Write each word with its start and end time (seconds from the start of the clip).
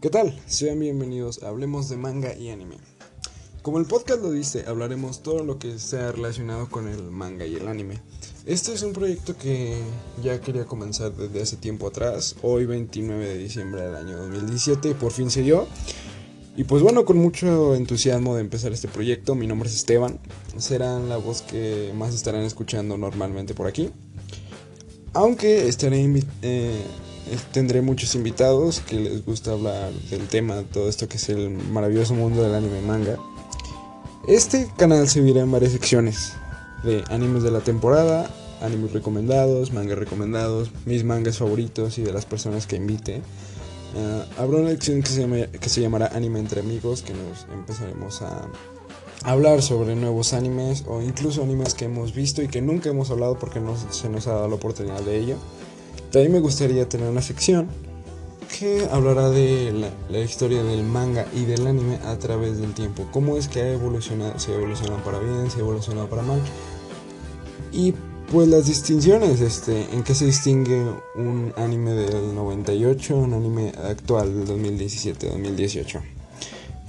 ¿Qué 0.00 0.10
tal? 0.10 0.40
Sean 0.46 0.78
bienvenidos 0.78 1.42
a 1.42 1.48
Hablemos 1.48 1.88
de 1.88 1.96
Manga 1.96 2.34
y 2.34 2.50
Anime. 2.50 2.76
Como 3.62 3.78
el 3.78 3.86
podcast 3.86 4.22
lo 4.22 4.30
dice, 4.30 4.64
hablaremos 4.66 5.22
todo 5.22 5.44
lo 5.44 5.58
que 5.58 5.78
sea 5.78 6.12
relacionado 6.12 6.70
con 6.70 6.88
el 6.88 7.02
manga 7.02 7.44
y 7.44 7.56
el 7.56 7.68
anime. 7.68 8.00
Este 8.46 8.72
es 8.72 8.82
un 8.82 8.92
proyecto 8.92 9.36
que 9.36 9.76
ya 10.22 10.40
quería 10.40 10.64
comenzar 10.64 11.12
desde 11.14 11.42
hace 11.42 11.56
tiempo 11.56 11.88
atrás, 11.88 12.36
hoy 12.42 12.64
29 12.64 13.26
de 13.26 13.36
diciembre 13.36 13.82
del 13.82 13.96
año 13.96 14.16
2017, 14.16 14.94
por 14.94 15.12
fin 15.12 15.30
se 15.30 15.42
dio. 15.42 15.66
Y 16.56 16.64
pues 16.64 16.82
bueno, 16.82 17.04
con 17.04 17.18
mucho 17.18 17.74
entusiasmo 17.74 18.34
de 18.34 18.40
empezar 18.40 18.72
este 18.72 18.88
proyecto, 18.88 19.34
mi 19.34 19.46
nombre 19.46 19.68
es 19.68 19.74
Esteban, 19.74 20.18
serán 20.56 21.08
la 21.08 21.18
voz 21.18 21.42
que 21.42 21.92
más 21.94 22.14
estarán 22.14 22.42
escuchando 22.42 22.96
normalmente 22.96 23.54
por 23.54 23.66
aquí. 23.66 23.90
Aunque 25.12 25.68
estaré 25.68 26.04
eh, 26.42 26.80
tendré 27.52 27.82
muchos 27.82 28.14
invitados 28.14 28.80
que 28.80 28.96
les 28.96 29.24
gusta 29.24 29.52
hablar 29.52 29.92
del 30.10 30.26
tema, 30.28 30.62
todo 30.72 30.88
esto 30.88 31.08
que 31.08 31.16
es 31.16 31.28
el 31.28 31.50
maravilloso 31.50 32.14
mundo 32.14 32.42
del 32.42 32.54
anime 32.54 32.80
manga. 32.82 33.16
Este 34.26 34.68
canal 34.76 35.08
se 35.08 35.20
dividirá 35.20 35.44
en 35.44 35.50
varias 35.50 35.72
secciones 35.72 36.32
de 36.82 37.02
animes 37.08 37.42
de 37.42 37.50
la 37.50 37.60
temporada, 37.60 38.30
animes 38.60 38.92
recomendados, 38.92 39.72
mangas 39.72 39.98
recomendados, 39.98 40.70
mis 40.84 41.04
mangas 41.04 41.38
favoritos 41.38 41.98
y 41.98 42.02
de 42.02 42.12
las 42.12 42.26
personas 42.26 42.66
que 42.66 42.76
invite. 42.76 43.22
Uh, 43.94 44.40
habrá 44.40 44.58
una 44.58 44.70
sección 44.70 45.02
que 45.02 45.08
se, 45.08 45.50
que 45.50 45.68
se 45.68 45.80
llamará 45.80 46.10
Anime 46.14 46.40
entre 46.40 46.60
amigos, 46.60 47.02
que 47.02 47.14
nos 47.14 47.46
empezaremos 47.52 48.20
a 48.20 48.48
hablar 49.24 49.62
sobre 49.62 49.96
nuevos 49.96 50.32
animes 50.32 50.84
o 50.86 51.02
incluso 51.02 51.42
animes 51.42 51.74
que 51.74 51.86
hemos 51.86 52.14
visto 52.14 52.42
y 52.42 52.48
que 52.48 52.60
nunca 52.60 52.90
hemos 52.90 53.10
hablado 53.10 53.38
porque 53.38 53.60
no 53.60 53.74
se 53.90 54.08
nos 54.08 54.26
ha 54.26 54.34
dado 54.34 54.48
la 54.48 54.54
oportunidad 54.54 55.00
de 55.00 55.18
ello. 55.18 55.36
También 56.10 56.32
me 56.32 56.40
gustaría 56.40 56.88
tener 56.88 57.08
una 57.08 57.22
sección 57.22 57.68
que 58.58 58.88
hablará 58.90 59.28
de 59.30 59.90
la, 60.10 60.18
historia 60.20 60.62
del 60.62 60.82
manga 60.82 61.26
y 61.34 61.44
del 61.44 61.66
anime 61.66 61.98
a 62.06 62.16
través 62.18 62.58
del 62.58 62.72
tiempo. 62.72 63.06
Cómo 63.12 63.36
es 63.36 63.46
que 63.48 63.60
ha 63.60 63.72
evolucionado, 63.72 64.38
si 64.38 64.50
ha 64.50 64.54
evolucionado 64.54 65.02
para 65.04 65.18
bien, 65.18 65.50
si 65.50 65.58
ha 65.58 65.60
evolucionado 65.60 66.08
para 66.08 66.22
mal. 66.22 66.40
Y 67.72 67.94
pues 68.32 68.48
las 68.48 68.66
distinciones, 68.66 69.40
este, 69.40 69.86
en 69.92 70.02
qué 70.02 70.14
se 70.14 70.26
distingue 70.26 70.82
un 71.14 71.52
anime 71.56 71.92
del 71.92 72.34
98, 72.34 73.16
un 73.16 73.34
anime 73.34 73.72
actual 73.84 74.46
del 74.46 74.78
2017-2018. 74.78 76.00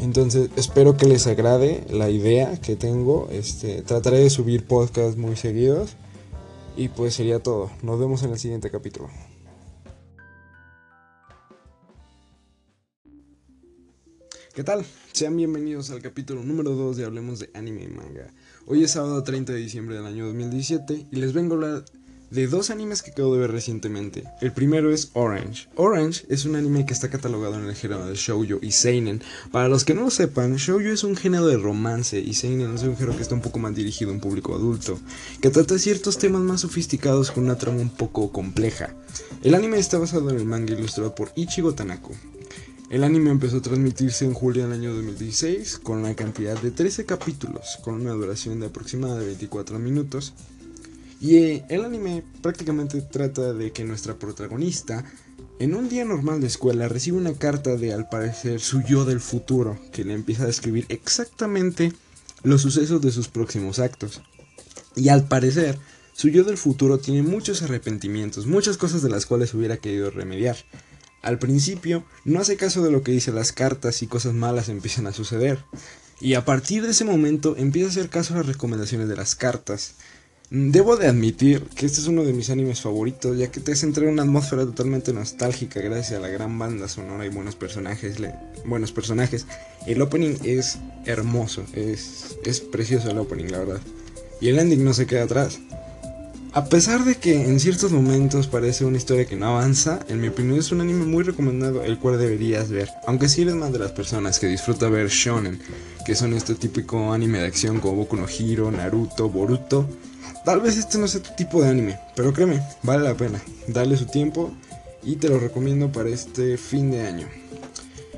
Entonces 0.00 0.50
espero 0.56 0.96
que 0.96 1.06
les 1.06 1.26
agrade 1.26 1.84
la 1.90 2.08
idea 2.08 2.56
que 2.60 2.76
tengo. 2.76 3.28
Este, 3.32 3.82
trataré 3.82 4.20
de 4.20 4.30
subir 4.30 4.64
podcasts 4.66 5.16
muy 5.16 5.36
seguidos. 5.36 5.96
Y 6.76 6.88
pues 6.88 7.14
sería 7.14 7.40
todo. 7.40 7.70
Nos 7.82 7.98
vemos 7.98 8.22
en 8.22 8.30
el 8.30 8.38
siguiente 8.38 8.70
capítulo. 8.70 9.10
¿Qué 14.54 14.64
tal? 14.64 14.84
Sean 15.12 15.36
bienvenidos 15.36 15.90
al 15.90 16.02
capítulo 16.02 16.42
número 16.42 16.72
2 16.72 16.96
de 16.96 17.04
Hablemos 17.04 17.38
de 17.38 17.48
Anime 17.54 17.84
y 17.84 17.88
Manga. 17.88 18.32
Hoy 18.66 18.82
es 18.82 18.90
sábado 18.90 19.22
30 19.22 19.52
de 19.52 19.58
diciembre 19.60 19.94
del 19.94 20.06
año 20.06 20.26
2017 20.26 21.06
y 21.12 21.16
les 21.16 21.32
vengo 21.32 21.54
a 21.54 21.56
hablar 21.58 21.84
de 22.30 22.46
dos 22.46 22.70
animes 22.70 23.02
que 23.02 23.10
acabo 23.10 23.34
de 23.34 23.40
ver 23.40 23.50
recientemente. 23.50 24.24
El 24.40 24.52
primero 24.52 24.92
es 24.92 25.10
Orange. 25.14 25.68
Orange 25.76 26.26
es 26.28 26.44
un 26.44 26.56
anime 26.56 26.84
que 26.84 26.92
está 26.92 27.08
catalogado 27.10 27.54
en 27.54 27.64
el 27.64 27.74
género 27.74 28.06
de 28.06 28.14
shoujo 28.14 28.58
y 28.60 28.72
seinen. 28.72 29.22
Para 29.50 29.68
los 29.68 29.84
que 29.84 29.94
no 29.94 30.02
lo 30.02 30.10
sepan, 30.10 30.56
shoujo 30.56 30.88
es 30.88 31.04
un 31.04 31.16
género 31.16 31.46
de 31.46 31.56
romance 31.56 32.18
y 32.18 32.34
seinen 32.34 32.74
es 32.74 32.82
un 32.82 32.96
género 32.96 33.16
que 33.16 33.22
está 33.22 33.34
un 33.34 33.40
poco 33.40 33.58
más 33.58 33.74
dirigido 33.74 34.10
a 34.10 34.14
un 34.14 34.20
público 34.20 34.54
adulto, 34.54 34.98
que 35.40 35.50
trata 35.50 35.78
ciertos 35.78 36.18
temas 36.18 36.42
más 36.42 36.60
sofisticados 36.60 37.30
con 37.30 37.44
una 37.44 37.58
trama 37.58 37.80
un 37.80 37.90
poco 37.90 38.30
compleja. 38.30 38.94
El 39.42 39.54
anime 39.54 39.78
está 39.78 39.98
basado 39.98 40.30
en 40.30 40.36
el 40.36 40.44
manga 40.44 40.74
ilustrado 40.74 41.14
por 41.14 41.32
Ichigo 41.34 41.74
Tanako. 41.74 42.12
El 42.90 43.04
anime 43.04 43.30
empezó 43.30 43.58
a 43.58 43.62
transmitirse 43.62 44.24
en 44.24 44.32
julio 44.32 44.62
del 44.62 44.72
año 44.72 44.94
2016 44.94 45.80
con 45.82 45.98
una 45.98 46.14
cantidad 46.14 46.58
de 46.58 46.70
13 46.70 47.04
capítulos, 47.04 47.78
con 47.82 47.94
una 47.94 48.12
duración 48.12 48.60
de 48.60 48.66
aproximadamente 48.66 49.26
24 49.26 49.78
minutos 49.78 50.32
y 51.20 51.36
eh, 51.36 51.64
el 51.68 51.84
anime 51.84 52.22
prácticamente 52.42 53.00
trata 53.02 53.52
de 53.52 53.72
que 53.72 53.84
nuestra 53.84 54.14
protagonista, 54.18 55.04
en 55.58 55.74
un 55.74 55.88
día 55.88 56.04
normal 56.04 56.40
de 56.40 56.46
escuela, 56.46 56.88
recibe 56.88 57.16
una 57.16 57.34
carta 57.34 57.76
de 57.76 57.92
al 57.92 58.08
parecer 58.08 58.60
su 58.60 58.82
yo 58.82 59.04
del 59.04 59.20
futuro, 59.20 59.78
que 59.92 60.04
le 60.04 60.14
empieza 60.14 60.44
a 60.44 60.46
describir 60.46 60.86
exactamente 60.88 61.92
los 62.42 62.62
sucesos 62.62 63.00
de 63.00 63.10
sus 63.10 63.28
próximos 63.28 63.78
actos. 63.78 64.22
Y 64.94 65.08
al 65.08 65.26
parecer, 65.26 65.78
su 66.12 66.28
yo 66.28 66.44
del 66.44 66.56
futuro 66.56 66.98
tiene 66.98 67.22
muchos 67.22 67.62
arrepentimientos, 67.62 68.46
muchas 68.46 68.76
cosas 68.76 69.02
de 69.02 69.10
las 69.10 69.26
cuales 69.26 69.54
hubiera 69.54 69.76
querido 69.76 70.10
remediar. 70.10 70.56
Al 71.22 71.38
principio, 71.38 72.04
no 72.24 72.40
hace 72.40 72.56
caso 72.56 72.82
de 72.82 72.90
lo 72.90 73.02
que 73.02 73.12
dice 73.12 73.32
las 73.32 73.52
cartas 73.52 74.02
y 74.02 74.06
cosas 74.06 74.34
malas 74.34 74.68
empiezan 74.68 75.06
a 75.06 75.12
suceder. 75.12 75.64
Y 76.20 76.34
a 76.34 76.44
partir 76.44 76.82
de 76.82 76.90
ese 76.90 77.04
momento 77.04 77.56
empieza 77.56 77.88
a 77.88 77.90
hacer 77.90 78.08
caso 78.08 78.34
a 78.34 78.38
las 78.38 78.46
recomendaciones 78.46 79.08
de 79.08 79.16
las 79.16 79.34
cartas. 79.34 79.94
Debo 80.50 80.96
de 80.96 81.06
admitir 81.06 81.62
que 81.76 81.84
este 81.84 82.00
es 82.00 82.06
uno 82.06 82.24
de 82.24 82.32
mis 82.32 82.48
animes 82.48 82.80
favoritos, 82.80 83.36
ya 83.36 83.50
que 83.50 83.60
te 83.60 83.76
centra 83.76 84.04
en 84.04 84.14
una 84.14 84.22
atmósfera 84.22 84.64
totalmente 84.64 85.12
nostálgica 85.12 85.78
gracias 85.80 86.18
a 86.18 86.22
la 86.22 86.28
gran 86.28 86.58
banda 86.58 86.88
sonora 86.88 87.26
y 87.26 87.28
buenos 87.28 87.54
personajes. 87.54 88.16
buenos 88.64 88.90
personajes. 88.90 89.44
El 89.86 90.00
opening 90.00 90.36
es 90.44 90.78
hermoso, 91.04 91.64
es, 91.74 92.38
es 92.46 92.60
precioso 92.60 93.10
el 93.10 93.18
opening, 93.18 93.48
la 93.48 93.58
verdad. 93.58 93.80
Y 94.40 94.48
el 94.48 94.58
ending 94.58 94.82
no 94.82 94.94
se 94.94 95.06
queda 95.06 95.24
atrás. 95.24 95.58
A 96.54 96.64
pesar 96.64 97.04
de 97.04 97.16
que 97.16 97.44
en 97.44 97.60
ciertos 97.60 97.92
momentos 97.92 98.46
parece 98.46 98.86
una 98.86 98.96
historia 98.96 99.26
que 99.26 99.36
no 99.36 99.48
avanza, 99.48 100.00
en 100.08 100.18
mi 100.18 100.28
opinión 100.28 100.58
es 100.58 100.72
un 100.72 100.80
anime 100.80 101.04
muy 101.04 101.24
recomendado 101.24 101.84
el 101.84 101.98
cual 101.98 102.18
deberías 102.18 102.70
ver. 102.70 102.88
Aunque 103.06 103.28
si 103.28 103.42
eres 103.42 103.54
más 103.54 103.70
de 103.70 103.80
las 103.80 103.92
personas 103.92 104.38
que 104.38 104.46
disfruta 104.46 104.88
ver 104.88 105.08
shonen, 105.08 105.60
que 106.06 106.14
son 106.14 106.32
este 106.32 106.54
típico 106.54 107.12
anime 107.12 107.38
de 107.38 107.46
acción 107.46 107.80
como 107.80 107.96
Boku 107.96 108.16
no 108.16 108.26
Hero, 108.26 108.70
Naruto, 108.70 109.28
Boruto, 109.28 109.86
Tal 110.48 110.62
vez 110.62 110.78
este 110.78 110.96
no 110.96 111.06
sea 111.06 111.22
tu 111.22 111.34
tipo 111.36 111.60
de 111.60 111.68
anime, 111.68 112.00
pero 112.16 112.32
créeme, 112.32 112.62
vale 112.82 113.04
la 113.04 113.14
pena. 113.14 113.38
Dale 113.66 113.98
su 113.98 114.06
tiempo 114.06 114.50
y 115.04 115.16
te 115.16 115.28
lo 115.28 115.38
recomiendo 115.38 115.92
para 115.92 116.08
este 116.08 116.56
fin 116.56 116.90
de 116.90 117.02
año. 117.02 117.28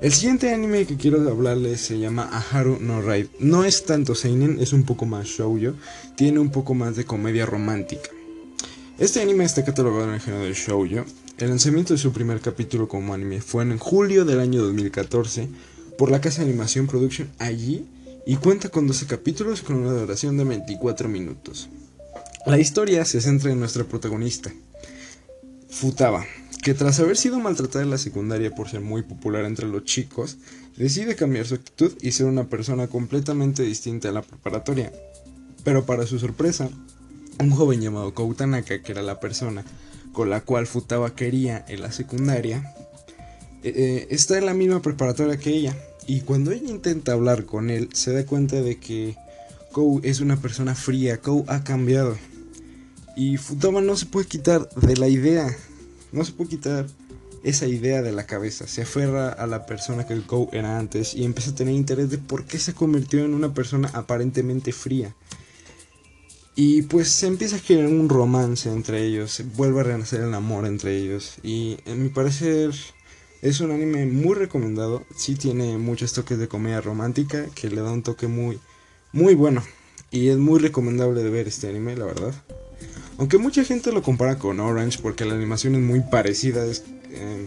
El 0.00 0.10
siguiente 0.10 0.50
anime 0.50 0.86
que 0.86 0.96
quiero 0.96 1.20
hablarles 1.28 1.82
se 1.82 1.98
llama 1.98 2.30
Aharu 2.32 2.78
no 2.80 3.02
Raid. 3.02 3.26
No 3.40 3.64
es 3.64 3.84
tanto 3.84 4.14
seinen, 4.14 4.58
es 4.58 4.72
un 4.72 4.84
poco 4.84 5.04
más 5.04 5.26
shoujo, 5.26 5.74
tiene 6.16 6.38
un 6.38 6.48
poco 6.48 6.72
más 6.72 6.96
de 6.96 7.04
comedia 7.04 7.44
romántica. 7.44 8.08
Este 8.98 9.20
anime 9.20 9.44
está 9.44 9.62
catalogado 9.62 10.04
en 10.04 10.14
el 10.14 10.20
género 10.20 10.44
del 10.44 10.54
shoujo. 10.54 11.04
El 11.36 11.50
lanzamiento 11.50 11.92
de 11.92 11.98
su 11.98 12.10
primer 12.10 12.40
capítulo 12.40 12.88
como 12.88 13.12
anime 13.12 13.42
fue 13.42 13.64
en 13.64 13.76
julio 13.76 14.24
del 14.24 14.40
año 14.40 14.62
2014 14.62 15.50
por 15.98 16.10
la 16.10 16.22
casa 16.22 16.40
de 16.40 16.48
animación 16.48 16.86
Production 16.86 17.28
allí 17.38 17.84
y 18.26 18.36
cuenta 18.36 18.70
con 18.70 18.86
12 18.86 19.04
capítulos 19.08 19.60
con 19.60 19.76
una 19.76 19.92
duración 19.92 20.38
de 20.38 20.44
24 20.44 21.06
minutos. 21.06 21.68
La 22.46 22.58
historia 22.58 23.06
se 23.06 23.22
centra 23.22 23.50
en 23.50 23.58
nuestra 23.58 23.84
protagonista, 23.84 24.52
Futaba, 25.70 26.26
que 26.62 26.74
tras 26.74 27.00
haber 27.00 27.16
sido 27.16 27.40
maltratada 27.40 27.82
en 27.82 27.90
la 27.90 27.96
secundaria 27.96 28.54
por 28.54 28.68
ser 28.68 28.82
muy 28.82 29.00
popular 29.00 29.46
entre 29.46 29.66
los 29.66 29.84
chicos, 29.84 30.36
decide 30.76 31.16
cambiar 31.16 31.46
su 31.46 31.54
actitud 31.54 31.92
y 32.02 32.12
ser 32.12 32.26
una 32.26 32.44
persona 32.44 32.86
completamente 32.86 33.62
distinta 33.62 34.10
a 34.10 34.12
la 34.12 34.20
preparatoria. 34.20 34.92
Pero 35.64 35.86
para 35.86 36.06
su 36.06 36.18
sorpresa, 36.18 36.68
un 37.40 37.50
joven 37.50 37.80
llamado 37.80 38.12
Koutanaka, 38.12 38.82
que 38.82 38.92
era 38.92 39.02
la 39.02 39.20
persona 39.20 39.64
con 40.12 40.28
la 40.28 40.42
cual 40.42 40.66
Futaba 40.66 41.14
quería 41.14 41.64
en 41.66 41.80
la 41.80 41.92
secundaria, 41.92 42.74
eh, 43.62 43.72
eh, 43.74 44.06
está 44.10 44.36
en 44.36 44.44
la 44.44 44.52
misma 44.52 44.82
preparatoria 44.82 45.38
que 45.38 45.48
ella. 45.48 45.74
Y 46.06 46.20
cuando 46.20 46.52
ella 46.52 46.68
intenta 46.68 47.14
hablar 47.14 47.46
con 47.46 47.70
él, 47.70 47.88
se 47.94 48.12
da 48.12 48.26
cuenta 48.26 48.60
de 48.60 48.78
que 48.78 49.16
Kou 49.72 50.02
es 50.04 50.20
una 50.20 50.36
persona 50.36 50.74
fría, 50.74 51.16
Kou 51.22 51.46
ha 51.48 51.64
cambiado. 51.64 52.18
Y 53.16 53.36
Futaba 53.36 53.80
no 53.80 53.96
se 53.96 54.06
puede 54.06 54.26
quitar 54.26 54.68
de 54.70 54.96
la 54.96 55.08
idea. 55.08 55.56
No 56.12 56.24
se 56.24 56.32
puede 56.32 56.50
quitar 56.50 56.86
esa 57.44 57.66
idea 57.66 58.02
de 58.02 58.12
la 58.12 58.26
cabeza. 58.26 58.66
Se 58.66 58.82
aferra 58.82 59.28
a 59.28 59.46
la 59.46 59.66
persona 59.66 60.06
que 60.06 60.20
Kou 60.22 60.48
era 60.52 60.78
antes 60.78 61.14
y 61.14 61.24
empieza 61.24 61.50
a 61.50 61.54
tener 61.54 61.74
interés 61.74 62.10
de 62.10 62.18
por 62.18 62.44
qué 62.44 62.58
se 62.58 62.74
convirtió 62.74 63.24
en 63.24 63.34
una 63.34 63.52
persona 63.52 63.90
aparentemente 63.92 64.72
fría. 64.72 65.14
Y 66.56 66.82
pues 66.82 67.08
se 67.08 67.26
empieza 67.26 67.56
a 67.56 67.60
generar 67.60 67.90
un 67.90 68.08
romance 68.08 68.70
entre 68.70 69.04
ellos, 69.04 69.42
vuelve 69.56 69.80
a 69.80 69.84
renacer 69.84 70.20
el 70.20 70.34
amor 70.34 70.66
entre 70.66 70.96
ellos. 70.96 71.34
Y 71.42 71.78
en 71.84 72.02
mi 72.02 72.08
parecer 72.08 72.70
es 73.42 73.60
un 73.60 73.72
anime 73.72 74.06
muy 74.06 74.34
recomendado. 74.34 75.04
Sí 75.16 75.34
tiene 75.34 75.76
muchos 75.78 76.12
toques 76.12 76.38
de 76.38 76.48
comedia 76.48 76.80
romántica 76.80 77.46
que 77.54 77.68
le 77.70 77.82
da 77.82 77.92
un 77.92 78.02
toque 78.02 78.26
muy, 78.26 78.58
muy 79.12 79.34
bueno. 79.34 79.62
Y 80.10 80.28
es 80.28 80.38
muy 80.38 80.60
recomendable 80.60 81.22
de 81.22 81.30
ver 81.30 81.48
este 81.48 81.68
anime, 81.68 81.96
la 81.96 82.04
verdad. 82.04 82.34
Aunque 83.18 83.38
mucha 83.38 83.64
gente 83.64 83.92
lo 83.92 84.02
compara 84.02 84.38
con 84.38 84.60
Orange 84.60 84.98
porque 85.00 85.24
la 85.24 85.34
animación 85.34 85.74
es 85.74 85.80
muy 85.80 86.00
parecida. 86.00 86.64
Eh, 86.66 87.46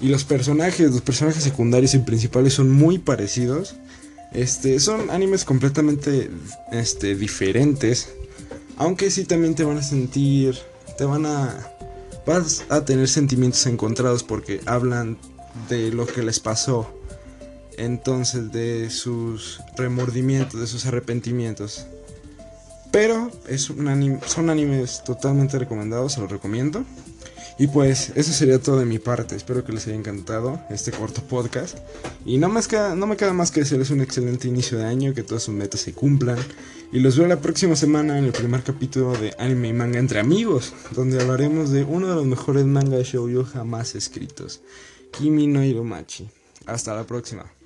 y 0.00 0.08
los 0.08 0.24
personajes, 0.24 0.90
los 0.90 1.00
personajes 1.00 1.42
secundarios 1.42 1.94
y 1.94 1.98
principales 1.98 2.54
son 2.54 2.70
muy 2.70 2.98
parecidos. 2.98 3.76
Este, 4.32 4.80
son 4.80 5.10
animes 5.10 5.44
completamente 5.44 6.30
este, 6.70 7.14
diferentes. 7.16 8.08
Aunque 8.76 9.10
sí 9.10 9.24
también 9.24 9.54
te 9.54 9.64
van 9.64 9.78
a 9.78 9.82
sentir. 9.82 10.56
Te 10.98 11.04
van 11.04 11.26
a. 11.26 11.68
Vas 12.26 12.64
a 12.68 12.84
tener 12.84 13.08
sentimientos 13.08 13.66
encontrados 13.66 14.22
porque 14.22 14.60
hablan 14.66 15.18
de 15.68 15.90
lo 15.90 16.06
que 16.06 16.22
les 16.22 16.38
pasó. 16.40 16.88
Entonces, 17.76 18.52
de 18.52 18.90
sus 18.90 19.60
remordimientos, 19.76 20.60
de 20.60 20.66
sus 20.66 20.86
arrepentimientos. 20.86 21.86
Pero 22.92 23.30
es 23.48 23.70
un 23.70 24.20
son 24.26 24.50
animes 24.50 25.02
totalmente 25.02 25.58
recomendados, 25.58 26.12
se 26.12 26.20
los 26.20 26.30
recomiendo. 26.30 26.84
Y 27.58 27.66
pues 27.66 28.12
eso 28.16 28.32
sería 28.32 28.58
todo 28.58 28.78
de 28.78 28.86
mi 28.86 28.98
parte. 28.98 29.34
Espero 29.34 29.64
que 29.64 29.72
les 29.72 29.86
haya 29.86 29.96
encantado 29.96 30.60
este 30.70 30.90
corto 30.90 31.22
podcast. 31.22 31.78
Y 32.24 32.38
no, 32.38 32.48
más 32.48 32.70
no 32.72 33.06
me 33.06 33.16
queda 33.16 33.32
más 33.32 33.50
que 33.50 33.60
decirles 33.60 33.90
un 33.90 34.00
excelente 34.00 34.48
inicio 34.48 34.78
de 34.78 34.84
año, 34.84 35.14
que 35.14 35.22
todas 35.22 35.44
sus 35.44 35.54
metas 35.54 35.80
se 35.80 35.92
cumplan. 35.92 36.38
Y 36.92 37.00
los 37.00 37.16
veo 37.16 37.26
la 37.26 37.40
próxima 37.40 37.76
semana 37.76 38.18
en 38.18 38.24
el 38.24 38.32
primer 38.32 38.62
capítulo 38.62 39.12
de 39.12 39.34
Anime 39.38 39.68
y 39.68 39.72
Manga 39.72 39.98
entre 39.98 40.20
amigos, 40.20 40.74
donde 40.90 41.20
hablaremos 41.20 41.70
de 41.70 41.84
uno 41.84 42.08
de 42.08 42.14
los 42.14 42.26
mejores 42.26 42.66
manga 42.66 42.98
shoujo 43.02 43.44
jamás 43.44 43.94
escritos, 43.94 44.60
Kimi 45.12 45.46
no 45.46 45.64
Hiromachi. 45.64 46.28
Hasta 46.66 46.94
la 46.94 47.04
próxima. 47.04 47.61